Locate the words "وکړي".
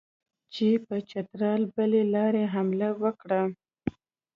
3.03-3.43